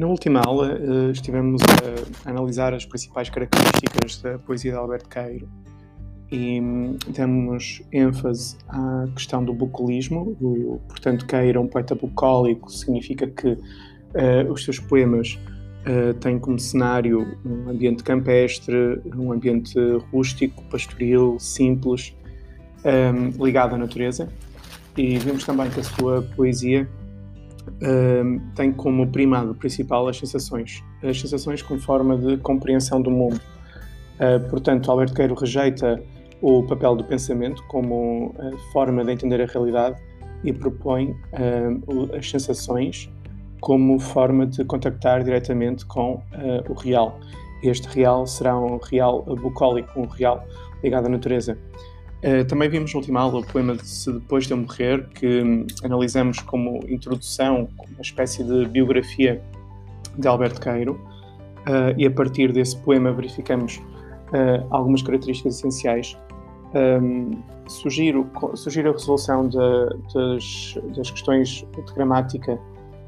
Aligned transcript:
Na 0.00 0.06
última 0.06 0.40
aula 0.40 0.78
uh, 0.80 1.10
estivemos 1.10 1.60
a 2.24 2.30
analisar 2.30 2.72
as 2.72 2.86
principais 2.86 3.28
características 3.28 4.16
da 4.22 4.38
poesia 4.38 4.72
de 4.72 4.78
Alberto 4.78 5.10
Cairo 5.10 5.46
e 6.32 6.58
um, 6.58 6.96
demos 7.06 7.82
ênfase 7.92 8.56
à 8.70 9.06
questão 9.14 9.44
do 9.44 9.52
bucolismo, 9.52 10.34
do, 10.40 10.80
portanto 10.88 11.26
Cairo 11.26 11.58
é 11.58 11.62
um 11.62 11.66
poeta 11.66 11.94
bucólico, 11.94 12.72
significa 12.72 13.26
que 13.26 13.48
uh, 13.48 14.50
os 14.50 14.64
seus 14.64 14.78
poemas 14.78 15.38
uh, 15.84 16.14
têm 16.14 16.38
como 16.38 16.58
cenário 16.58 17.36
um 17.44 17.68
ambiente 17.68 18.02
campestre, 18.02 19.02
um 19.14 19.30
ambiente 19.30 19.78
rústico, 20.10 20.64
pastoril, 20.70 21.38
simples, 21.38 22.16
um, 22.86 23.44
ligado 23.44 23.74
à 23.74 23.76
natureza. 23.76 24.32
E 24.96 25.18
vimos 25.18 25.44
também 25.44 25.68
que 25.68 25.80
a 25.80 25.84
sua 25.84 26.22
poesia 26.22 26.88
tem 28.54 28.72
como 28.72 29.06
primado 29.06 29.54
principal 29.54 30.08
as 30.08 30.18
sensações, 30.18 30.82
as 31.02 31.20
sensações 31.20 31.62
como 31.62 31.80
forma 31.80 32.16
de 32.16 32.36
compreensão 32.38 33.00
do 33.00 33.10
mundo. 33.10 33.40
Uh, 34.20 34.48
portanto, 34.50 34.90
Alberto 34.90 35.14
Queiro 35.14 35.34
rejeita 35.34 36.02
o 36.42 36.62
papel 36.64 36.94
do 36.94 37.04
pensamento 37.04 37.62
como 37.68 38.34
uh, 38.38 38.58
forma 38.70 39.02
de 39.02 39.12
entender 39.12 39.40
a 39.40 39.46
realidade 39.46 39.98
e 40.44 40.52
propõe 40.52 41.10
uh, 41.10 42.16
as 42.16 42.28
sensações 42.30 43.10
como 43.62 43.98
forma 43.98 44.46
de 44.46 44.64
contactar 44.64 45.22
diretamente 45.22 45.84
com 45.84 46.22
o 46.66 46.72
real. 46.72 47.20
Este 47.62 47.86
real 47.88 48.26
será 48.26 48.58
um 48.58 48.78
real 48.78 49.22
bucólico, 49.22 50.00
um 50.00 50.06
real 50.06 50.42
ligado 50.82 51.06
à 51.06 51.08
natureza. 51.10 51.58
Uh, 52.20 52.44
também 52.44 52.68
vimos 52.68 52.92
na 52.92 52.98
última 52.98 53.20
aula 53.20 53.40
o 53.40 53.46
poema 53.46 53.74
de 53.74 53.86
Se 53.86 54.12
Depois 54.12 54.46
de 54.46 54.52
Eu 54.52 54.58
Morrer, 54.58 55.08
que 55.14 55.42
um, 55.42 55.66
analisamos 55.82 56.38
como 56.40 56.80
introdução, 56.86 57.66
como 57.78 57.92
uma 57.94 58.02
espécie 58.02 58.44
de 58.44 58.66
biografia 58.66 59.42
de 60.18 60.28
Alberto 60.28 60.60
Queiro, 60.60 61.00
uh, 61.60 61.96
e 61.96 62.06
a 62.06 62.10
partir 62.10 62.52
desse 62.52 62.76
poema 62.76 63.10
verificamos 63.10 63.76
uh, 63.78 64.66
algumas 64.68 65.00
características 65.00 65.56
essenciais. 65.56 66.18
Um, 66.74 67.42
sugiro, 67.66 68.28
sugiro 68.54 68.90
a 68.90 68.92
resolução 68.92 69.48
de, 69.48 69.56
das, 70.14 70.74
das, 70.94 71.10
questões 71.10 71.66
de 71.86 71.94
gramática 71.94 72.58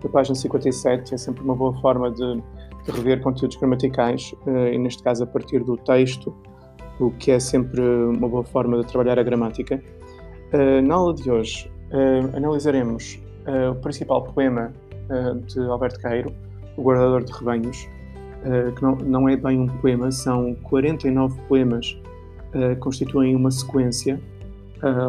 da 0.03 0.08
página 0.08 0.34
57, 0.34 1.14
é 1.14 1.19
sempre 1.19 1.45
uma 1.45 1.55
boa 1.55 1.79
forma 1.83 2.11
de, 2.11 2.42
de 2.84 2.91
rever 2.91 3.20
conteúdos 3.20 3.56
gramaticais, 3.56 4.34
e 4.73 4.79
neste 4.79 5.03
caso 5.03 5.23
a 5.23 5.27
partir 5.27 5.62
do 5.62 5.77
texto 5.77 6.34
o 6.98 7.11
que 7.11 7.31
é 7.31 7.41
sempre 7.41 7.81
uma 7.81 8.29
boa 8.29 8.45
forma 8.45 8.79
de 8.79 8.87
trabalhar 8.87 9.19
a 9.19 9.23
gramática. 9.23 9.83
Uh, 10.53 10.83
na 10.83 10.95
aula 10.95 11.15
de 11.15 11.31
hoje, 11.31 11.71
uh, 11.91 12.37
analisaremos 12.37 13.21
uh, 13.47 13.73
o 13.73 13.75
principal 13.77 14.23
poema 14.23 14.73
de 15.47 15.59
Alberto 15.59 16.01
Cairo, 16.01 16.33
O 16.75 16.83
Guardador 16.83 17.23
de 17.23 17.33
Rebanhos, 17.33 17.87
que 18.77 18.83
não, 18.83 18.95
não, 18.97 19.29
é 19.29 19.37
bem 19.37 19.61
um 19.61 19.67
poema, 19.67 20.11
são 20.11 20.55
49 20.63 21.39
poemas 21.48 21.98
que 22.51 22.77
constituem 22.77 23.37
uma 23.37 23.51
sequência 23.51 24.19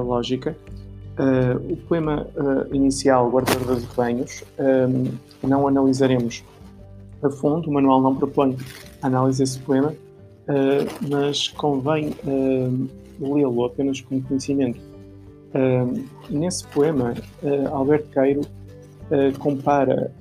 lógica. 0.04 0.58
o 1.70 1.78
poema 1.88 2.28
inicial, 2.74 3.30
Guardador 3.30 3.78
de 3.78 3.86
Rebanhos, 3.86 4.44
não 5.42 5.70
analisaremos 5.70 6.44
a 7.24 7.30
fundo, 7.30 7.70
o 7.70 7.74
manual 7.74 8.02
não 8.02 8.14
propõe 8.14 8.58
a 9.02 9.08
análise 9.08 9.40
desse 9.40 9.60
poema, 9.60 9.94
uh, 10.48 11.08
mas 11.10 11.48
convém 11.50 12.10
uh, 12.10 12.90
lê-lo 13.20 13.66
apenas 13.66 14.02
como 14.02 14.22
conhecimento. 14.24 14.80
Uh, 15.54 16.04
nesse 16.30 16.66
poema, 16.68 17.14
Alberto 17.72 18.10
Cairo 18.10 18.42
compara 19.38 20.12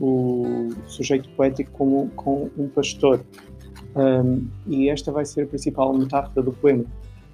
o 0.00 0.70
sujeito 0.88 1.28
poético 1.30 2.10
com 2.16 2.50
um 2.58 2.68
pastor. 2.68 3.20
e 4.66 4.88
esta 4.88 5.12
vai 5.12 5.24
ser 5.24 5.42
a 5.42 5.46
principal 5.46 5.96
metáfora 5.96 6.42
do 6.42 6.52
poema. 6.52 6.84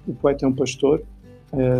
O 0.07 0.13
poeta 0.13 0.45
é 0.45 0.47
um 0.47 0.53
pastor, 0.53 1.01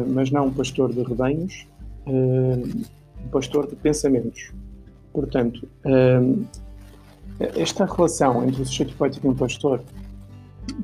mas 0.07 0.31
não 0.31 0.47
um 0.47 0.52
pastor 0.52 0.91
de 0.91 1.03
rebanhos, 1.03 1.67
um 2.07 3.28
pastor 3.31 3.67
de 3.67 3.75
pensamentos. 3.75 4.52
Portanto, 5.13 5.67
esta 7.56 7.85
relação 7.85 8.44
entre 8.47 8.63
o 8.63 8.66
sujeito 8.66 8.96
poético 8.96 9.28
e 9.28 9.29
um 9.29 9.35
pastor 9.35 9.84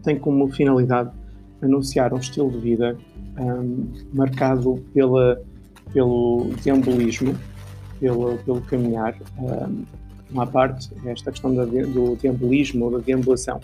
tem 0.03 0.18
como 0.18 0.52
finalidade 0.52 1.12
anunciar 1.62 2.14
um 2.14 2.18
estilo 2.18 2.52
de 2.52 2.59
vida 2.59 2.97
um, 3.40 3.88
marcado 4.14 4.84
pela, 4.94 5.42
pelo 5.94 6.50
deambulismo, 6.64 7.36
pelo, 8.00 8.38
pelo 8.40 8.62
caminhar. 8.62 9.16
Um, 9.38 9.86
uma 10.31 10.47
parte 10.47 10.90
é 11.06 11.12
esta 11.12 11.31
questão 11.31 11.53
da, 11.53 11.66
do 11.66 12.16
deambulismo 12.16 12.86
ou 12.86 12.92
da 12.92 13.00
deambulação. 13.00 13.59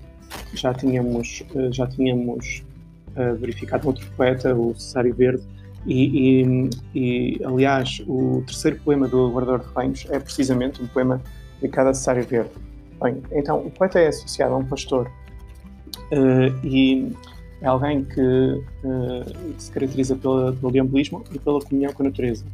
Já 0.53 0.73
tínhamos, 0.73 1.43
eh, 1.55 1.69
já 1.71 1.87
tínhamos 1.87 2.63
uh, 3.15 3.35
verificado 3.37 3.87
outro 3.87 4.05
poeta, 4.17 4.53
o 4.53 4.75
Cesário 4.75 5.15
Verde, 5.15 5.43
e, 5.85 6.41
e, 6.43 6.69
e, 6.93 7.45
aliás, 7.45 8.03
o 8.05 8.43
terceiro 8.45 8.77
poema 8.83 9.07
do 9.07 9.31
Guardador 9.31 9.61
de 9.61 9.67
Rebanhos 9.67 10.05
é 10.09 10.19
precisamente 10.19 10.81
um 10.81 10.87
poema 10.87 11.21
dedicado 11.61 11.89
a 11.89 11.93
Cesário 11.93 12.25
Verde. 12.25 12.51
Bem, 13.01 13.21
então, 13.31 13.65
o 13.65 13.71
poeta 13.71 13.99
é 13.99 14.07
associado 14.07 14.53
a 14.53 14.57
um 14.57 14.65
pastor 14.65 15.09
e 16.63 17.11
é 17.61 17.67
alguém 17.67 18.03
que 18.03 18.21
uh, 18.21 19.53
se 19.57 19.71
caracteriza 19.71 20.15
pela, 20.15 20.53
pelo 20.53 20.71
deambulismo 20.71 21.23
e 21.33 21.39
pela 21.39 21.59
comunhão 21.59 21.91
com 21.93 22.03
a 22.03 22.05
natureza. 22.05 22.45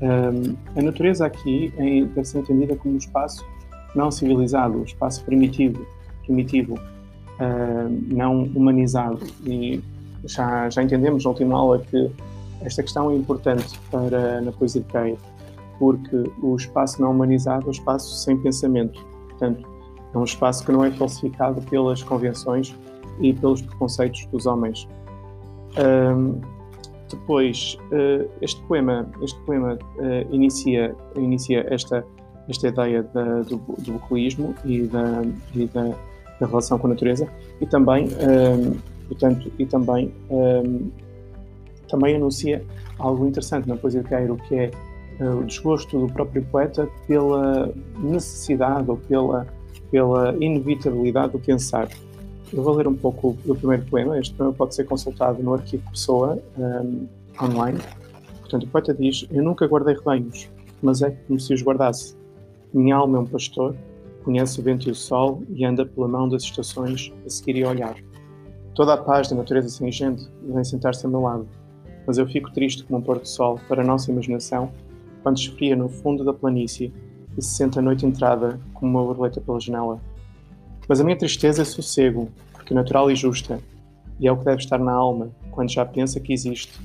Eh, 0.00 0.54
a 0.76 0.82
natureza 0.82 1.26
aqui 1.26 1.72
é, 1.76 2.04
deve 2.04 2.24
ser 2.24 2.38
entendida 2.38 2.76
como 2.76 2.94
um 2.94 2.98
espaço 2.98 3.44
não 3.94 4.10
civilizado, 4.10 4.78
um 4.78 4.84
espaço 4.84 5.24
primitivo, 5.24 5.86
primitivo 6.24 6.78
não 8.08 8.42
humanizado. 8.42 9.20
E 9.44 9.82
já, 10.24 10.68
já 10.70 10.82
entendemos 10.82 11.24
na 11.24 11.30
última 11.30 11.56
aula 11.56 11.78
que 11.78 12.10
esta 12.62 12.82
questão 12.82 13.10
é 13.10 13.14
importante 13.14 13.78
para 13.90 14.40
na 14.40 14.52
poesia 14.52 14.80
de 14.80 14.88
Caio, 14.88 15.18
porque 15.78 16.30
o 16.42 16.56
espaço 16.56 17.00
não 17.00 17.10
humanizado 17.10 17.66
é 17.66 17.68
um 17.68 17.72
espaço 17.72 18.14
sem 18.16 18.36
pensamento. 18.36 19.04
Portanto, 19.28 19.68
é 20.14 20.18
um 20.18 20.24
espaço 20.24 20.64
que 20.64 20.72
não 20.72 20.84
é 20.84 20.90
falsificado 20.92 21.60
pelas 21.62 22.02
convenções 22.02 22.74
e 23.20 23.32
pelos 23.32 23.60
preconceitos 23.60 24.26
dos 24.26 24.46
homens. 24.46 24.88
Um, 25.76 26.40
depois, 27.10 27.76
uh, 27.92 28.28
este 28.40 28.60
poema, 28.62 29.08
este 29.22 29.38
poema 29.40 29.74
uh, 29.74 30.34
inicia, 30.34 30.94
inicia 31.16 31.66
esta, 31.68 32.04
esta 32.48 32.68
ideia 32.68 33.02
da, 33.02 33.42
do, 33.42 33.56
do 33.56 33.92
bucolismo 33.92 34.54
e, 34.64 34.82
da, 34.82 35.22
e 35.54 35.66
da, 35.66 35.94
da, 36.40 36.46
relação 36.46 36.78
com 36.78 36.86
a 36.86 36.90
natureza 36.90 37.28
e 37.60 37.66
também, 37.66 38.08
um, 38.08 38.76
portanto, 39.08 39.50
e 39.58 39.66
também, 39.66 40.12
um, 40.30 40.90
também 41.88 42.16
anuncia 42.16 42.64
algo 42.98 43.26
interessante 43.26 43.68
na 43.68 43.76
poesia 43.76 44.02
de 44.02 44.08
Cairo, 44.08 44.36
que 44.48 44.54
é 44.54 44.70
uh, 45.20 45.38
o 45.38 45.44
desgosto 45.44 45.98
do 45.98 46.12
próprio 46.12 46.44
poeta 46.46 46.88
pela 47.06 47.72
necessidade 47.98 48.90
ou 48.90 48.96
pela 48.96 49.46
pela 49.94 50.34
inevitabilidade 50.40 51.34
do 51.34 51.38
pensar. 51.38 51.88
Eu 52.52 52.64
vou 52.64 52.74
ler 52.74 52.88
um 52.88 52.96
pouco 52.96 53.38
do 53.44 53.54
primeiro 53.54 53.84
poema. 53.84 54.18
Este 54.18 54.34
poema 54.34 54.52
pode 54.52 54.74
ser 54.74 54.82
consultado 54.86 55.40
no 55.40 55.54
arquivo 55.54 55.88
Pessoa, 55.88 56.36
um, 56.58 57.06
online. 57.40 57.78
Portanto, 58.40 58.64
o 58.64 58.66
poeta 58.66 58.92
diz: 58.92 59.24
Eu 59.30 59.44
nunca 59.44 59.68
guardei 59.68 59.94
rebanhos, 59.94 60.50
mas 60.82 61.00
é 61.00 61.12
como 61.12 61.38
se 61.38 61.54
os 61.54 61.62
guardasse. 61.62 62.16
Minha 62.72 62.96
alma 62.96 63.18
é 63.18 63.20
um 63.20 63.26
pastor, 63.26 63.76
conhece 64.24 64.58
o 64.58 64.64
vento 64.64 64.88
e 64.88 64.90
o 64.90 64.96
sol 64.96 65.44
e 65.48 65.64
anda 65.64 65.86
pela 65.86 66.08
mão 66.08 66.28
das 66.28 66.42
estações 66.42 67.12
a 67.24 67.30
seguir 67.30 67.54
e 67.54 67.62
a 67.62 67.70
olhar. 67.70 67.94
Toda 68.74 68.94
a 68.94 68.96
paz 68.96 69.30
da 69.30 69.36
natureza 69.36 69.68
sem 69.68 69.92
gente 69.92 70.28
vem 70.42 70.64
sentar-se 70.64 71.06
ao 71.06 71.12
meu 71.12 71.20
lado, 71.20 71.46
mas 72.04 72.18
eu 72.18 72.26
fico 72.26 72.52
triste 72.52 72.82
como 72.82 72.98
um 72.98 73.02
pôr-do-sol 73.02 73.60
para 73.68 73.82
a 73.82 73.86
nossa 73.86 74.10
imaginação 74.10 74.72
quando 75.22 75.38
esfria 75.38 75.76
no 75.76 75.88
fundo 75.88 76.24
da 76.24 76.32
planície 76.32 76.92
e 77.36 77.42
se 77.42 77.54
sente 77.56 77.78
a 77.78 77.82
noite 77.82 78.06
entrada 78.06 78.60
como 78.72 78.90
uma 78.90 79.04
borboleta 79.04 79.40
pela 79.40 79.60
janela. 79.60 80.00
Mas 80.88 81.00
a 81.00 81.04
minha 81.04 81.18
tristeza 81.18 81.62
é 81.62 81.64
sossego, 81.64 82.30
porque 82.52 82.72
é 82.72 82.76
natural 82.76 83.10
e 83.10 83.16
justa, 83.16 83.58
e 84.20 84.28
é 84.28 84.32
o 84.32 84.36
que 84.36 84.44
deve 84.44 84.60
estar 84.60 84.78
na 84.78 84.92
alma 84.92 85.30
quando 85.50 85.70
já 85.70 85.84
pensa 85.84 86.20
que 86.20 86.32
existe, 86.32 86.78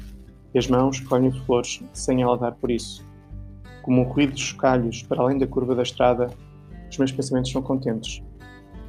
e 0.53 0.59
as 0.59 0.67
mãos 0.67 0.99
colhem 0.99 1.31
flores 1.31 1.81
sem 1.93 2.21
ela 2.21 2.37
dar 2.37 2.53
por 2.53 2.71
isso. 2.71 3.05
Como 3.81 4.01
um 4.01 4.05
ruído 4.05 4.33
de 4.33 4.41
chocalhos 4.41 5.03
para 5.03 5.21
além 5.21 5.37
da 5.37 5.47
curva 5.47 5.75
da 5.75 5.83
estrada, 5.83 6.27
os 6.89 6.97
meus 6.97 7.11
pensamentos 7.11 7.51
são 7.51 7.61
contentes. 7.61 8.23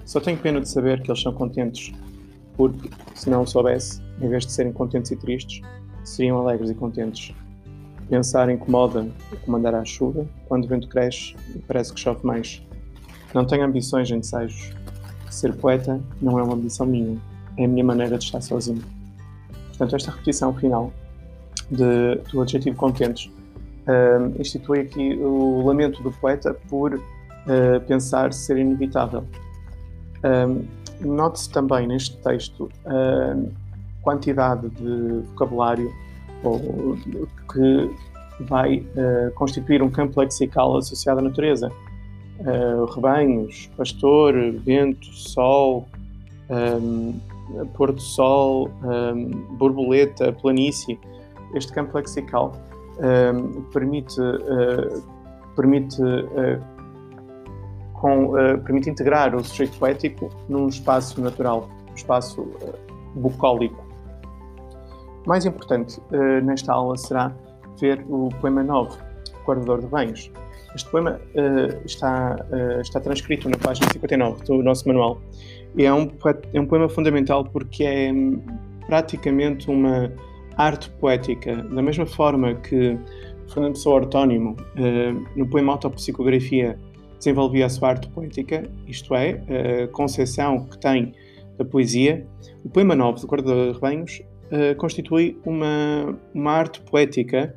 Só 0.05 0.21
tenho 0.21 0.39
pena 0.39 0.61
de 0.61 0.69
saber 0.69 1.03
que 1.03 1.11
eles 1.11 1.23
são 1.23 1.33
contentes, 1.33 1.93
porque, 2.57 2.91
se 3.15 3.31
não 3.31 3.47
soubesse, 3.47 4.03
em 4.21 4.29
vez 4.29 4.45
de 4.45 4.53
serem 4.53 4.73
contentes 4.73 5.11
e 5.11 5.17
tristes, 5.17 5.63
seriam 6.05 6.39
alegres 6.39 6.71
e 6.71 6.75
contentes. 6.75 7.35
Pensar 8.11 8.51
incomoda 8.51 9.07
o 9.33 9.37
comandar 9.37 9.73
a 9.75 9.85
chuva 9.85 10.27
quando 10.49 10.65
o 10.65 10.69
vento 10.69 10.89
cresce 10.89 11.37
e 11.55 11.61
parece 11.61 11.95
que 11.95 12.01
chove 12.01 12.27
mais. 12.27 12.61
Não 13.33 13.47
tenho 13.47 13.65
ambições 13.65 14.11
nem 14.11 14.19
desejos. 14.19 14.73
Ser 15.31 15.55
poeta 15.55 16.01
não 16.21 16.37
é 16.37 16.43
uma 16.43 16.55
ambição 16.55 16.85
minha, 16.85 17.17
é 17.57 17.65
a 17.65 17.69
minha 17.69 17.85
maneira 17.85 18.19
de 18.19 18.25
estar 18.25 18.41
sozinho. 18.41 18.83
Portanto, 19.69 19.95
esta 19.95 20.11
repetição 20.11 20.53
final 20.53 20.93
de, 21.71 22.17
do 22.33 22.43
adjetivo 22.43 22.77
contentes 22.77 23.31
uh, 23.87 24.41
institui 24.41 24.81
aqui 24.81 25.15
o 25.15 25.65
lamento 25.65 26.03
do 26.03 26.11
poeta 26.11 26.53
por 26.69 26.95
uh, 26.95 27.01
pensar 27.87 28.33
ser 28.33 28.59
inevitável. 28.59 29.25
Um, 30.25 30.65
Note-se 31.01 31.49
também 31.49 31.87
neste 31.87 32.15
texto 32.19 32.69
a 32.85 33.35
quantidade 34.03 34.69
de 34.69 35.23
vocabulário 35.29 35.91
ou, 36.43 36.97
que 37.53 37.91
vai 38.45 38.79
uh, 38.79 39.33
constituir 39.35 39.83
um 39.83 39.91
campo 39.91 40.21
lexical 40.21 40.77
associado 40.77 41.21
à 41.21 41.23
natureza. 41.23 41.71
Uh, 42.41 42.87
rebanhos, 42.87 43.71
pastor, 43.77 44.35
vento, 44.65 45.07
sol, 45.07 45.87
um, 46.49 47.21
pôr 47.75 47.93
do 47.93 48.01
sol, 48.01 48.71
um, 48.83 49.57
borboleta, 49.57 50.33
planície. 50.33 50.99
Este 51.55 51.73
campo 51.73 51.97
lexical 51.99 52.53
um, 52.99 53.63
permite, 53.65 54.21
uh, 54.21 55.03
permite, 55.55 56.01
com, 57.95 58.33
permite 58.65 58.89
integrar 58.89 59.35
o 59.35 59.45
sujeito 59.45 59.79
poético 59.79 60.31
num 60.49 60.69
espaço 60.69 61.21
natural, 61.21 61.69
um 61.91 61.95
espaço 61.95 62.49
bucólico. 63.15 63.90
Mais 65.27 65.45
importante 65.45 66.01
nesta 66.45 66.73
aula 66.73 66.97
será 66.97 67.33
ver 67.79 68.05
o 68.09 68.29
poema 68.41 68.63
9, 68.63 68.99
Guardador 69.45 69.81
de 69.81 69.87
Banhos. 69.87 70.31
Este 70.75 70.89
poema 70.91 71.21
está, 71.85 72.37
está 72.81 73.01
transcrito 73.01 73.49
na 73.49 73.57
página 73.59 73.87
59 73.93 74.45
do 74.45 74.63
nosso 74.63 74.87
manual 74.87 75.21
é 75.79 75.93
um, 75.93 76.11
é 76.53 76.61
um 76.61 76.67
poema 76.67 76.89
fundamental 76.89 77.45
porque 77.45 77.85
é 77.85 78.13
hum, 78.13 78.41
praticamente 78.87 79.71
uma 79.71 80.13
arte 80.57 80.91
poética, 80.91 81.57
da 81.57 81.83
mesma 81.83 82.07
forma 82.07 82.55
que 82.55 82.99
Fernando 83.49 83.75
Pessoa 83.75 83.97
Ortónimo, 83.97 84.53
uh, 84.53 85.27
no 85.37 85.49
poema 85.49 85.73
Autopsicografia, 85.73 86.79
desenvolvia 87.19 87.67
a 87.67 87.69
sua 87.69 87.91
arte 87.91 88.09
poética, 88.09 88.63
isto 88.87 89.15
é, 89.15 89.43
a 89.85 89.89
concepção 89.89 90.65
que 90.67 90.79
tem 90.79 91.15
da 91.59 91.65
poesia, 91.65 92.27
o 92.65 92.71
poema 92.71 92.95
9 92.95 93.21
do 93.21 93.27
Guardador 93.27 93.67
de 93.67 93.73
Rebanhos 93.75 94.23
uh, 94.51 94.77
constitui 94.77 95.39
uma, 95.45 96.19
uma 96.35 96.53
arte 96.53 96.81
poética 96.83 97.55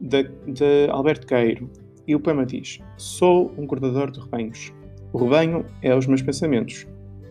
de, 0.00 0.24
de 0.46 0.88
Alberto 0.90 1.26
Queiro. 1.26 1.70
E 2.06 2.14
o 2.14 2.20
poema 2.20 2.44
diz: 2.44 2.80
Sou 2.96 3.52
um 3.56 3.66
guardador 3.66 4.10
de 4.10 4.20
rebanhos. 4.20 4.72
O 5.12 5.18
rebanho 5.18 5.64
é 5.82 5.94
os 5.94 6.06
meus 6.06 6.22
pensamentos. 6.22 6.86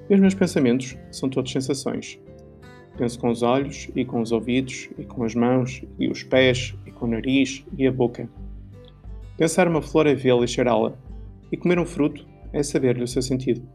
E 0.09 0.13
os 0.13 0.19
meus 0.19 0.33
pensamentos 0.33 0.97
são 1.11 1.29
todos 1.29 1.51
sensações. 1.51 2.19
Penso 2.97 3.19
com 3.19 3.29
os 3.29 3.41
olhos 3.41 3.89
e 3.95 4.05
com 4.05 4.21
os 4.21 4.31
ouvidos 4.31 4.89
e 4.97 5.03
com 5.03 5.23
as 5.23 5.33
mãos 5.33 5.83
e 5.97 6.07
os 6.07 6.23
pés 6.23 6.75
e 6.85 6.91
com 6.91 7.05
o 7.05 7.09
nariz 7.09 7.65
e 7.77 7.87
a 7.87 7.91
boca. 7.91 8.29
Pensar 9.37 9.67
uma 9.67 9.81
flor 9.81 10.05
é 10.05 10.13
vê-la 10.13 10.45
e 10.45 10.47
cheirá-la, 10.47 10.93
e 11.51 11.57
comer 11.57 11.79
um 11.79 11.85
fruto 11.85 12.25
é 12.51 12.61
saber-lhe 12.61 13.03
o 13.03 13.07
seu 13.07 13.21
sentido. 13.21 13.67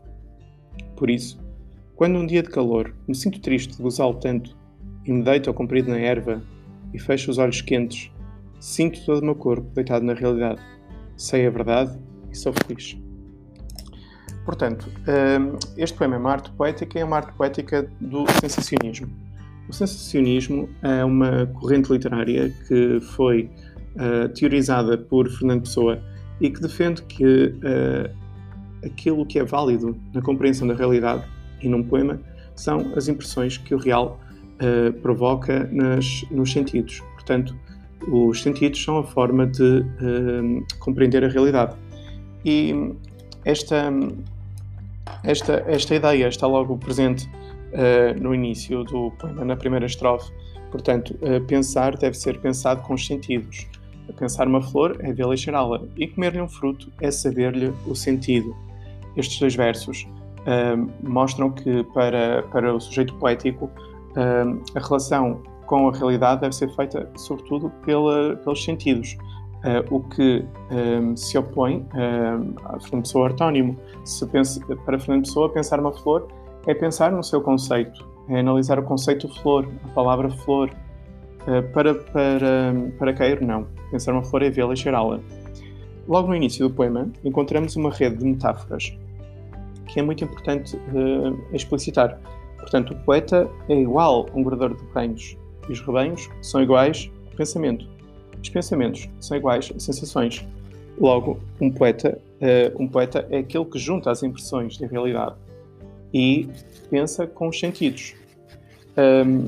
Por 0.94 1.10
isso, 1.10 1.40
quando 1.96 2.16
um 2.16 2.26
dia 2.26 2.42
de 2.42 2.48
calor 2.48 2.94
me 3.08 3.14
sinto 3.14 3.40
triste 3.40 3.76
de 3.76 3.82
gozá-lo 3.82 4.14
tanto 4.14 4.56
e 5.08 5.12
me 5.12 5.22
deito 5.22 5.48
ao 5.48 5.54
comprido 5.54 5.90
na 5.90 5.98
erva 5.98 6.42
e 6.92 6.98
fecho 6.98 7.30
os 7.30 7.38
olhos 7.38 7.62
quentes, 7.62 8.12
sinto 8.60 9.02
todo 9.06 9.22
o 9.22 9.24
meu 9.24 9.34
corpo 9.34 9.66
deitado 9.74 10.04
na 10.04 10.12
realidade. 10.12 10.60
Sei 11.16 11.46
a 11.46 11.50
verdade 11.50 11.98
e 12.30 12.36
sou 12.36 12.52
feliz. 12.52 12.96
Portanto, 14.44 14.90
hum, 15.08 15.58
este 15.78 15.96
poema 15.96 16.16
é 16.16 16.18
uma 16.18 16.30
arte 16.30 16.50
poética 16.52 16.98
e 16.98 17.02
é 17.02 17.04
uma 17.04 17.16
arte 17.16 17.32
poética 17.32 17.90
do 18.00 18.26
sensacionismo. 18.40 19.08
O 19.66 19.72
sensacionismo 19.72 20.68
é 20.82 21.02
uma 21.04 21.46
corrente 21.46 21.90
literária 21.90 22.50
que 22.66 23.00
foi 23.00 23.50
uh, 23.96 24.28
teorizada 24.28 24.98
por 24.98 25.28
Fernando 25.30 25.62
Pessoa 25.62 26.02
e 26.38 26.50
que 26.50 26.60
defende 26.60 27.02
que 27.02 27.24
uh, 27.24 28.14
aquilo 28.84 29.24
que 29.24 29.38
é 29.38 29.44
válido 29.44 29.98
na 30.12 30.20
compreensão 30.20 30.68
da 30.68 30.74
realidade 30.74 31.24
e 31.62 31.68
num 31.68 31.82
poema 31.82 32.20
são 32.54 32.92
as 32.94 33.08
impressões 33.08 33.56
que 33.56 33.74
o 33.74 33.78
real 33.78 34.20
uh, 34.60 34.92
provoca 35.00 35.68
nas, 35.72 36.24
nos 36.30 36.52
sentidos. 36.52 37.00
Portanto, 37.14 37.56
os 38.06 38.42
sentidos 38.42 38.82
são 38.82 38.98
a 38.98 39.04
forma 39.04 39.46
de 39.46 39.84
compreender 40.78 41.24
a 41.24 41.28
realidade. 41.28 41.74
E 42.44 42.72
esta 43.44 43.90
esta, 45.22 45.64
esta 45.66 45.94
ideia 45.94 46.28
está 46.28 46.46
logo 46.46 46.76
presente 46.76 47.28
uh, 47.28 48.20
no 48.20 48.34
início 48.34 48.84
do 48.84 49.10
poema, 49.12 49.44
na 49.44 49.56
primeira 49.56 49.86
estrofe. 49.86 50.30
Portanto, 50.70 51.18
uh, 51.22 51.44
pensar 51.46 51.96
deve 51.96 52.16
ser 52.16 52.38
pensado 52.40 52.82
com 52.82 52.94
os 52.94 53.06
sentidos. 53.06 53.66
Pensar 54.18 54.46
uma 54.48 54.62
flor 54.62 54.96
é 55.00 55.12
vê-la 55.12 55.34
e 55.34 55.38
cheirá-la, 55.38 55.82
e 55.96 56.06
comer-lhe 56.06 56.40
um 56.40 56.48
fruto 56.48 56.90
é 57.00 57.10
saber-lhe 57.10 57.72
o 57.86 57.94
sentido. 57.94 58.56
Estes 59.16 59.38
dois 59.38 59.54
versos 59.54 60.06
uh, 60.40 60.90
mostram 61.02 61.50
que, 61.50 61.84
para, 61.92 62.42
para 62.44 62.74
o 62.74 62.80
sujeito 62.80 63.14
poético, 63.14 63.70
a 64.74 64.80
relação 64.80 65.42
com 65.68 65.88
a 65.88 65.92
realidade 65.92 66.40
deve 66.40 66.54
ser 66.54 66.74
feita, 66.74 67.08
sobretudo, 67.14 67.70
pela, 67.84 68.36
pelos 68.36 68.64
sentidos. 68.64 69.16
Uh, 69.58 69.94
o 69.94 70.00
que 70.00 70.44
um, 70.70 71.16
se 71.16 71.36
opõe 71.36 71.78
uh, 71.78 72.54
a 72.64 72.80
Fernando 72.80 73.02
Pessoa 73.02 73.24
ortónimo. 73.24 73.76
Se 74.04 74.24
pensa, 74.26 74.64
para 74.84 74.98
Fernando 74.98 75.24
Pessoa, 75.24 75.48
pensar 75.48 75.80
uma 75.80 75.92
flor 75.92 76.28
é 76.66 76.74
pensar 76.74 77.10
no 77.10 77.22
seu 77.24 77.40
conceito, 77.40 78.06
é 78.28 78.38
analisar 78.40 78.78
o 78.78 78.82
conceito 78.82 79.28
flor, 79.40 79.68
a 79.84 79.88
palavra 79.88 80.30
flor. 80.30 80.70
Uh, 81.42 81.62
para, 81.72 81.94
para, 81.94 82.74
para 82.98 83.12
cair, 83.12 83.40
não. 83.42 83.66
Pensar 83.90 84.12
uma 84.12 84.22
flor 84.22 84.42
é 84.42 84.50
vê-la 84.50 84.74
e 84.74 84.76
cheirá-la. 84.76 85.18
Logo 86.06 86.28
no 86.28 86.36
início 86.36 86.68
do 86.68 86.74
poema, 86.74 87.08
encontramos 87.24 87.74
uma 87.76 87.90
rede 87.90 88.16
de 88.16 88.24
metáforas 88.24 88.96
que 89.88 89.98
é 89.98 90.02
muito 90.02 90.22
importante 90.22 90.78
explicitar. 91.52 92.18
Portanto, 92.58 92.92
o 92.92 92.96
poeta 92.96 93.48
é 93.68 93.74
igual 93.74 94.26
a 94.32 94.38
um 94.38 94.42
guardador 94.42 94.76
de 94.76 94.84
rebanhos 94.84 95.36
e 95.68 95.72
os 95.72 95.80
rebanhos 95.80 96.28
são 96.42 96.62
iguais 96.62 97.10
ao 97.30 97.36
pensamento. 97.36 97.86
Os 98.42 98.48
pensamentos 98.48 99.08
são 99.20 99.36
iguais 99.36 99.72
a 99.74 99.78
sensações. 99.78 100.46
Logo, 101.00 101.38
um 101.60 101.70
poeta, 101.70 102.18
uh, 102.40 102.82
um 102.82 102.88
poeta 102.88 103.26
é 103.30 103.38
aquele 103.38 103.64
que 103.64 103.78
junta 103.78 104.10
as 104.10 104.22
impressões 104.22 104.76
da 104.78 104.86
realidade 104.86 105.36
e 106.12 106.48
pensa 106.90 107.26
com 107.26 107.48
os 107.48 107.58
sentidos. 107.58 108.14
Um, 108.96 109.46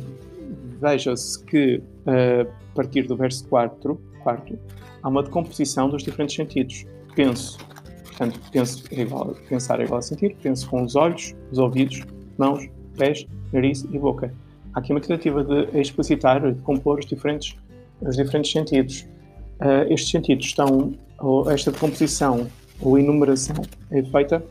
Veja-se 0.80 1.44
que, 1.44 1.76
uh, 2.06 2.50
a 2.50 2.74
partir 2.74 3.02
do 3.02 3.16
verso 3.16 3.46
4, 3.48 4.00
quarto, 4.22 4.58
há 5.02 5.08
uma 5.08 5.22
decomposição 5.22 5.88
dos 5.88 6.02
diferentes 6.02 6.34
sentidos. 6.34 6.86
Penso, 7.14 7.58
portanto, 8.06 8.40
penso 8.50 8.84
é 8.90 9.02
igual, 9.02 9.36
pensar 9.48 9.80
é 9.80 9.84
igual 9.84 9.98
a 9.98 10.02
sentir, 10.02 10.36
penso 10.42 10.68
com 10.68 10.82
os 10.82 10.96
olhos, 10.96 11.34
os 11.52 11.58
ouvidos, 11.58 12.02
mãos, 12.38 12.68
pés, 13.00 13.26
nariz 13.50 13.86
e 13.90 13.98
boca. 13.98 14.32
Há 14.74 14.80
aqui 14.80 14.92
uma 14.92 15.00
tentativa 15.00 15.42
de 15.42 15.80
explicitar, 15.80 16.40
de 16.52 16.60
compor 16.60 16.98
os 16.98 17.06
diferentes 17.06 17.56
os 18.00 18.16
diferentes 18.16 18.50
sentidos. 18.50 19.06
Uh, 19.60 19.92
estes 19.92 20.10
sentidos 20.10 20.46
estão, 20.46 20.94
esta 21.50 21.70
decomposição 21.70 22.46
ou 22.80 22.98
enumeração 22.98 23.56
é 23.90 24.02
feita 24.02 24.42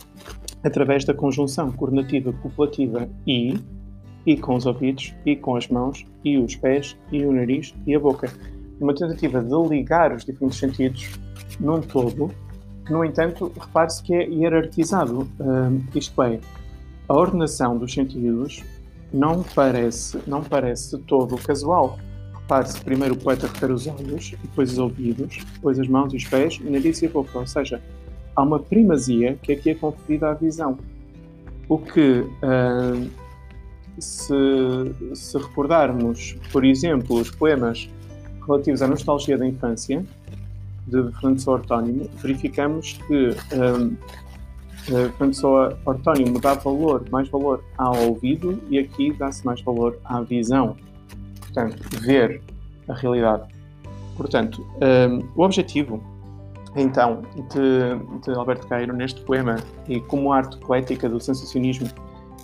através 0.64 1.04
da 1.04 1.14
conjunção 1.14 1.72
coordenativa 1.72 2.32
copulativa 2.34 3.10
e, 3.26 3.58
e 4.26 4.38
com 4.38 4.56
os 4.56 4.66
ouvidos, 4.66 5.16
e 5.26 5.36
com 5.36 5.56
as 5.56 5.68
mãos, 5.68 6.06
e 6.24 6.38
os 6.38 6.56
pés, 6.56 6.96
e 7.12 7.26
o 7.26 7.32
nariz 7.32 7.74
e 7.88 7.96
a 7.96 8.00
boca. 8.00 8.32
Uma 8.80 8.94
tentativa 8.94 9.42
de 9.42 9.68
ligar 9.68 10.14
os 10.14 10.24
diferentes 10.26 10.60
sentidos 10.60 11.20
num 11.60 11.82
todo, 11.82 12.32
no 12.90 13.04
entanto, 13.04 13.52
repare-se 13.60 14.04
que 14.04 14.14
é 14.14 14.28
hierarquizado. 14.30 15.22
Uh, 15.40 15.82
isto 15.96 16.22
é, 16.22 16.40
a 17.10 17.14
ordenação 17.14 17.78
dos 17.78 17.94
sentidos 17.94 18.64
não 19.12 19.44
parece, 19.44 20.20
não 20.28 20.44
parece 20.44 20.98
todo 21.00 21.36
casual 21.38 21.98
Repare-se, 22.50 22.82
primeiro 22.82 23.14
o 23.14 23.18
poeta 23.18 23.46
refere 23.46 23.72
os 23.74 23.86
olhos, 23.86 24.32
depois 24.42 24.72
os 24.72 24.80
ouvidos, 24.80 25.38
depois 25.54 25.80
as 25.80 25.88
mãos 25.88 26.12
e 26.14 26.18
os 26.18 26.26
pés, 26.26 26.60
nariz 26.60 27.00
e 27.04 27.08
boca. 27.08 27.38
Ou 27.38 27.46
seja, 27.46 27.80
há 28.36 28.42
uma 28.42 28.60
primazia 28.60 29.38
que 29.44 29.52
aqui 29.52 29.70
é 29.70 29.76
conferida 29.76 30.32
à 30.32 30.34
visão. 30.34 30.80
O 31.68 31.78
que, 31.78 32.22
uh, 32.22 33.10
se, 34.00 34.34
se 35.14 35.38
recordarmos, 35.38 36.38
por 36.52 36.66
exemplo, 36.66 37.18
os 37.18 37.30
poemas 37.30 37.88
relativos 38.48 38.82
à 38.82 38.88
nostalgia 38.88 39.38
da 39.38 39.46
infância, 39.46 40.04
de 40.88 41.04
Pessoa 41.22 41.58
Ortónimo, 41.60 42.10
verificamos 42.16 42.94
que 43.06 43.30
um, 43.56 43.96
uh, 44.84 45.10
Fernando 45.12 45.18
Pessoa 45.18 45.80
Ortónimo 45.86 46.40
dá 46.40 46.54
valor, 46.54 47.06
mais 47.12 47.30
valor 47.30 47.64
ao 47.78 47.96
ouvido 48.08 48.62
e 48.70 48.80
aqui 48.80 49.14
dá-se 49.14 49.46
mais 49.46 49.62
valor 49.62 49.98
à 50.06 50.22
visão 50.22 50.76
portanto, 51.50 51.78
ver 52.02 52.42
a 52.88 52.94
realidade. 52.94 53.44
Portanto, 54.16 54.66
um, 54.82 55.28
o 55.36 55.44
objetivo, 55.44 56.04
então, 56.76 57.24
de, 57.50 58.26
de 58.26 58.38
Alberto 58.38 58.68
Cairo 58.68 58.94
neste 58.94 59.22
poema 59.22 59.58
e 59.88 60.00
como 60.02 60.32
arte 60.32 60.58
poética 60.60 61.10
do 61.10 61.20
sensacionismo 61.20 61.88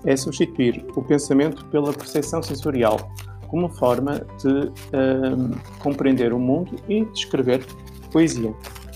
é 0.04 0.15
substituir 0.15 0.86
o 0.96 1.01
pensamento 1.01 1.65
pela 1.65 1.94
percepção 1.94 2.42
sensorial 2.42 3.12
como 3.48 3.70
forma 3.70 4.25
de 4.42 4.72
um, 4.94 5.51
compreender 5.80 6.34
o 6.34 6.39
mundo 6.39 6.75
e 6.89 7.06
de 7.06 7.18
escrever 7.18 7.65
poesia. 8.12 8.54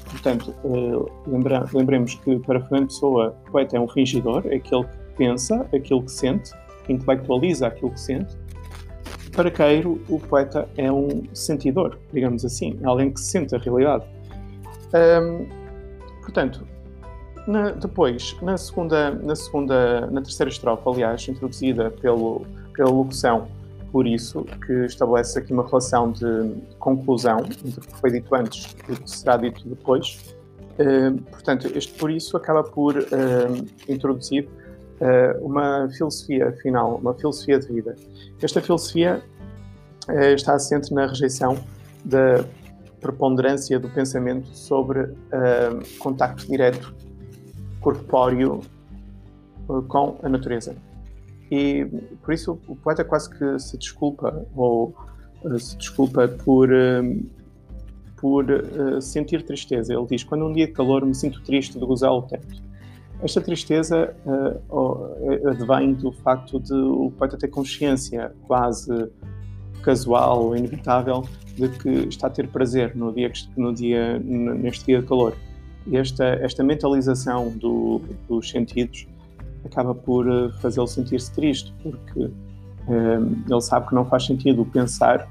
Portanto, 0.09 0.53
lembra, 1.27 1.65
lembremos 1.73 2.15
que 2.15 2.39
para 2.39 2.59
Fernando 2.61 2.87
Pessoa, 2.87 3.35
o 3.47 3.51
poeta 3.51 3.77
é 3.77 3.79
um 3.79 3.87
fingidor, 3.87 4.43
é 4.45 4.55
aquele 4.55 4.83
que 4.83 5.17
pensa 5.17 5.65
aquilo 5.73 6.03
que 6.03 6.11
sente, 6.11 6.51
intelectualiza 6.87 7.67
aquilo 7.67 7.91
que 7.91 7.99
sente. 7.99 8.37
Para 9.31 9.51
Queiro, 9.51 10.01
o 10.09 10.19
poeta 10.19 10.67
é 10.75 10.91
um 10.91 11.23
sentidor, 11.33 11.97
digamos 12.11 12.43
assim, 12.43 12.79
alguém 12.83 13.11
que 13.11 13.21
sente 13.21 13.55
a 13.55 13.57
realidade. 13.57 14.05
Portanto, 16.21 16.67
na, 17.47 17.71
depois, 17.71 18.35
na 18.41 18.57
segunda, 18.57 19.11
na 19.11 19.35
segunda, 19.35 20.07
na 20.07 20.21
terceira 20.21 20.49
estrofe, 20.49 20.83
aliás, 20.87 21.27
introduzida 21.27 21.89
pelo, 21.89 22.45
pela 22.73 22.89
locução, 22.89 23.47
por 23.91 24.05
isso, 24.05 24.45
que 24.65 24.85
estabelece 24.85 25.39
aqui 25.39 25.53
uma 25.53 25.65
relação 25.65 26.11
de 26.11 26.53
conclusão 26.77 27.39
entre 27.39 27.79
o 27.79 27.81
que 27.81 27.95
foi 27.95 28.11
dito 28.11 28.33
antes 28.35 28.75
e 28.87 28.91
o 28.93 28.95
que 28.95 29.09
será 29.09 29.37
dito 29.37 29.67
depois. 29.67 30.35
Uh, 30.79 31.21
portanto, 31.23 31.67
este 31.75 31.93
por 31.93 32.09
isso 32.09 32.37
acaba 32.37 32.63
por 32.63 32.97
uh, 32.97 33.03
introduzir 33.87 34.47
uh, 35.01 35.45
uma 35.45 35.89
filosofia 35.89 36.51
final, 36.61 36.95
uma 36.95 37.13
filosofia 37.13 37.59
de 37.59 37.67
vida. 37.67 37.95
Esta 38.41 38.61
filosofia 38.61 39.21
está 40.35 40.55
assente 40.55 40.91
na 40.91 41.05
rejeição 41.05 41.55
da 42.03 42.43
preponderância 42.99 43.77
do 43.77 43.87
pensamento 43.89 44.47
sobre 44.57 45.13
contacto 45.99 46.47
direto 46.47 46.95
corpóreo 47.79 48.61
com 49.87 50.17
a 50.23 50.29
natureza. 50.29 50.75
E 51.51 51.85
por 52.21 52.33
isso 52.33 52.59
o 52.67 52.75
poeta 52.75 53.03
quase 53.03 53.29
que 53.29 53.59
se 53.59 53.77
desculpa, 53.77 54.45
ou 54.55 54.93
uh, 55.43 55.59
se 55.59 55.75
desculpa 55.77 56.27
por, 56.27 56.69
uh, 56.69 57.25
por 58.17 58.45
uh, 58.49 59.01
sentir 59.01 59.43
tristeza. 59.43 59.93
Ele 59.93 60.05
diz: 60.05 60.23
Quando 60.23 60.45
um 60.45 60.53
dia 60.53 60.67
de 60.67 60.73
calor 60.73 61.05
me 61.05 61.15
sinto 61.15 61.41
triste 61.41 61.79
de 61.79 61.85
gozar 61.85 62.11
o 62.11 62.21
teto. 62.21 62.69
Esta 63.21 63.41
tristeza 63.41 64.15
advém 65.45 65.93
do 65.93 66.09
facto 66.09 66.57
de 66.57 66.73
o 66.73 67.11
poeta 67.17 67.37
ter 67.37 67.49
consciência 67.49 68.31
quase 68.47 69.09
casual, 69.83 70.55
inevitável, 70.55 71.27
de 71.53 71.67
que 71.67 71.89
está 72.07 72.27
a 72.27 72.29
ter 72.29 72.47
prazer 72.47 72.95
no 72.95 73.11
dia, 73.11 73.29
no 73.57 73.73
dia, 73.73 74.17
neste 74.19 74.85
dia 74.85 75.01
de 75.01 75.05
calor. 75.05 75.35
Esta, 75.91 76.23
esta 76.23 76.63
mentalização 76.63 77.49
do, 77.49 78.01
dos 78.29 78.49
sentidos 78.49 79.05
acaba 79.65 79.93
por 79.93 80.27
uh, 80.27 80.51
fazê-lo 80.59 80.87
sentir-se 80.87 81.31
triste, 81.33 81.73
porque 81.83 82.19
uh, 82.19 82.31
ele 83.49 83.61
sabe 83.61 83.87
que 83.87 83.95
não 83.95 84.05
faz 84.05 84.25
sentido 84.25 84.65
pensar, 84.65 85.27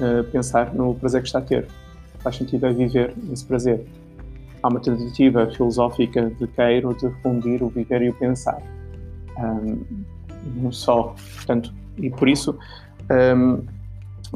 uh, 0.00 0.24
pensar 0.30 0.74
no 0.74 0.94
prazer 0.94 1.22
que 1.22 1.28
está 1.28 1.38
a 1.38 1.42
ter. 1.42 1.68
Faz 2.20 2.36
sentido 2.36 2.66
é 2.66 2.72
viver 2.72 3.14
esse 3.32 3.44
prazer. 3.44 3.84
Há 4.62 4.68
uma 4.68 4.80
tentativa 4.80 5.46
filosófica 5.50 6.30
de 6.30 6.46
Queiro 6.48 6.94
de 6.94 7.10
fundir 7.22 7.62
o 7.62 7.68
viver 7.68 8.02
e 8.02 8.08
o 8.08 8.14
pensar. 8.14 8.62
Um, 9.38 10.72
só. 10.72 11.14
Portanto, 11.36 11.72
e 11.98 12.08
por 12.08 12.28
isso, 12.28 12.58
um, 13.36 13.62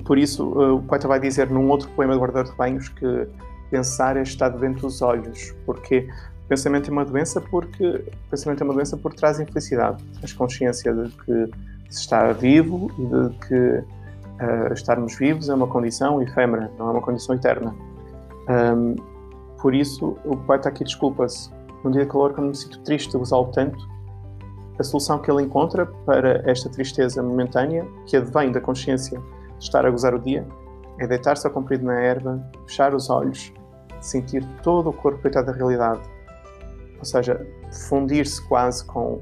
por 0.04 0.18
isso 0.18 0.44
o 0.44 0.82
poeta 0.82 1.08
vai 1.08 1.18
dizer 1.18 1.50
num 1.50 1.68
outro 1.70 1.88
poema 1.90 2.12
de 2.12 2.20
Guardador 2.20 2.52
de 2.52 2.58
Banhos 2.58 2.90
que 2.90 3.26
pensar 3.70 4.16
é 4.16 4.22
estar 4.22 4.50
dentro 4.50 4.82
dos 4.82 5.02
olhos, 5.02 5.54
porque 5.64 6.08
pensamento 6.48 6.88
é 6.88 6.92
uma 6.92 7.04
doença 7.04 7.40
porque 7.40 8.04
pensamento 8.30 8.62
é 8.62 8.64
uma 8.64 8.74
doença 8.74 8.96
porque 8.96 9.18
traz 9.18 9.38
infelicidade, 9.38 10.02
traz 10.14 10.32
consciência 10.32 10.92
de 10.94 11.10
que 11.10 11.50
se 11.90 12.00
está 12.00 12.32
vivo 12.32 12.90
e 12.98 13.06
de 13.06 13.38
que 13.46 13.54
uh, 13.54 14.72
estarmos 14.72 15.16
vivos 15.16 15.48
é 15.48 15.54
uma 15.54 15.66
condição 15.66 16.22
efêmera, 16.22 16.70
não 16.78 16.88
é 16.88 16.90
uma 16.92 17.02
condição 17.02 17.34
eterna. 17.34 17.74
Um, 18.48 18.96
por 19.60 19.74
isso, 19.74 20.16
o 20.24 20.36
poeta 20.36 20.68
aqui 20.68 20.84
desculpa-se. 20.84 21.50
Num 21.84 21.90
dia 21.90 22.04
de 22.04 22.10
calor, 22.10 22.34
quando 22.34 22.48
me 22.48 22.56
sinto 22.56 22.80
triste 22.80 23.10
de 23.10 23.16
usá-lo 23.16 23.50
tanto, 23.52 23.78
a 24.78 24.82
solução 24.82 25.18
que 25.18 25.30
ele 25.30 25.42
encontra 25.42 25.86
para 25.86 26.42
esta 26.50 26.68
tristeza 26.68 27.22
momentânea, 27.22 27.86
que 28.06 28.16
advém 28.16 28.52
da 28.52 28.60
consciência 28.60 29.18
de 29.58 29.64
estar 29.64 29.84
a 29.84 29.90
gozar 29.90 30.14
o 30.14 30.18
dia, 30.18 30.46
é 31.00 31.06
deitar-se 31.06 31.46
ao 31.46 31.52
comprido 31.52 31.84
na 31.84 31.98
erva, 31.98 32.40
fechar 32.66 32.94
os 32.94 33.10
olhos, 33.10 33.52
sentir 34.00 34.44
todo 34.62 34.90
o 34.90 34.92
corpo 34.92 35.22
deitado 35.22 35.46
da 35.46 35.52
realidade, 35.52 36.00
ou 36.98 37.04
seja, 37.04 37.46
fundir-se 37.88 38.40
quase 38.48 38.84
com 38.84 39.20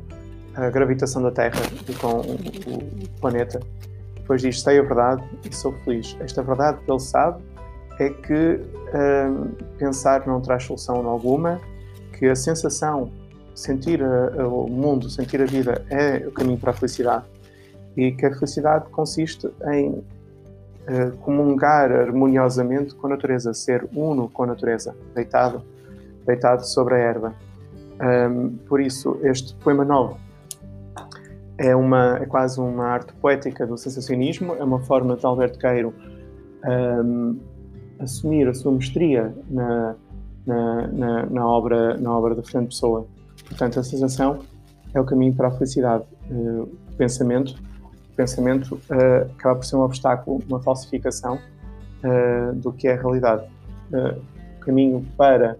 a 0.54 0.70
gravitação 0.70 1.22
da 1.22 1.30
Terra 1.30 1.60
e 1.88 1.94
com 1.94 2.20
o, 2.20 3.08
planeta. 3.20 3.60
Depois 4.14 4.40
diz: 4.40 4.60
Sei 4.60 4.78
a 4.78 4.82
verdade 4.82 5.22
e 5.44 5.54
sou 5.54 5.72
feliz. 5.84 6.16
Esta 6.20 6.42
verdade 6.42 6.78
que 6.84 6.90
ele 6.90 7.00
sabe 7.00 7.42
é 7.98 8.10
que 8.10 8.60
hum, 8.94 9.52
pensar 9.78 10.26
não 10.26 10.40
traz 10.40 10.64
solução 10.64 11.06
alguma, 11.06 11.60
que 12.18 12.26
a 12.26 12.34
sensação, 12.34 13.10
sentir 13.54 14.02
a, 14.02 14.42
a, 14.42 14.48
o 14.48 14.68
mundo, 14.68 15.08
sentir 15.08 15.40
a 15.40 15.46
vida 15.46 15.84
é 15.90 16.26
o 16.26 16.32
caminho 16.32 16.58
para 16.58 16.70
a 16.70 16.74
felicidade 16.74 17.24
e 17.96 18.12
que 18.12 18.26
a 18.26 18.34
felicidade 18.34 18.88
consiste 18.90 19.48
em 19.72 19.88
uh, 19.90 21.16
comungar 21.20 21.90
harmoniosamente 21.90 22.94
com 22.94 23.06
a 23.06 23.10
natureza, 23.10 23.54
ser 23.54 23.88
uno 23.94 24.28
com 24.28 24.42
a 24.42 24.46
natureza, 24.46 24.94
deitado, 25.14 25.62
deitado 26.26 26.66
sobre 26.66 26.94
a 26.94 26.98
erva. 26.98 27.34
Um, 28.00 28.56
por 28.68 28.80
isso, 28.80 29.18
este 29.22 29.54
poema 29.56 29.84
novo 29.84 30.18
é, 31.58 31.74
uma, 31.74 32.18
é 32.18 32.26
quase 32.26 32.60
uma 32.60 32.84
arte 32.84 33.12
poética 33.14 33.66
do 33.66 33.76
sensacionismo, 33.78 34.54
é 34.54 34.64
uma 34.64 34.80
forma 34.80 35.16
de 35.16 35.24
Alberto 35.24 35.58
Queiro 35.58 35.94
um, 36.64 37.38
assumir 37.98 38.48
a 38.48 38.54
sua 38.54 38.72
mestria 38.72 39.34
na, 39.48 39.94
na, 40.46 40.86
na, 40.88 41.26
na, 41.26 41.46
obra, 41.46 41.96
na 41.96 42.16
obra 42.16 42.34
de 42.34 42.42
Fernando 42.42 42.68
Pessoa. 42.68 43.06
Portanto, 43.48 43.80
a 43.80 43.82
sensação 43.82 44.40
é 44.92 45.00
o 45.00 45.04
caminho 45.04 45.34
para 45.34 45.48
a 45.48 45.50
felicidade. 45.50 46.04
Uh, 46.30 46.62
o 46.62 46.96
pensamento, 46.96 47.54
o 48.12 48.16
pensamento 48.16 48.74
uh, 48.74 49.30
acaba 49.38 49.56
por 49.56 49.64
ser 49.64 49.76
um 49.76 49.82
obstáculo, 49.82 50.42
uma 50.48 50.60
falsificação 50.60 51.36
uh, 51.36 52.54
do 52.54 52.72
que 52.72 52.88
é 52.88 52.94
a 52.94 53.00
realidade. 53.00 53.44
o 53.92 54.60
caminho 54.60 55.06
para 55.16 55.56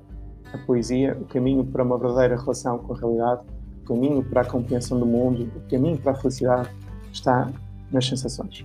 a 0.52 0.58
poesia, 0.58 1.16
o 1.20 1.24
caminho 1.24 1.64
para 1.64 1.82
uma 1.82 1.98
verdadeira 1.98 2.36
relação 2.36 2.78
com 2.78 2.94
a 2.94 2.98
realidade, 2.98 3.42
o 3.82 3.86
caminho 3.86 4.24
para 4.24 4.42
a 4.42 4.44
compreensão 4.44 4.98
do 4.98 5.06
mundo, 5.06 5.50
o 5.56 5.70
caminho 5.70 5.98
para 5.98 6.12
a 6.12 6.14
felicidade 6.14 6.70
está 7.12 7.50
nas 7.90 8.06
sensações. 8.06 8.64